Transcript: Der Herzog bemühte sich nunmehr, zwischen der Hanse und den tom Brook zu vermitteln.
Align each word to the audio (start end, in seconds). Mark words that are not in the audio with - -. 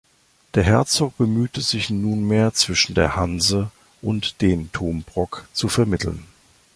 Der 0.55 0.63
Herzog 0.63 1.15
bemühte 1.19 1.61
sich 1.61 1.91
nunmehr, 1.91 2.55
zwischen 2.55 2.95
der 2.95 3.15
Hanse 3.15 3.69
und 4.01 4.41
den 4.41 4.71
tom 4.71 5.03
Brook 5.03 5.47
zu 5.53 5.67
vermitteln. 5.67 6.25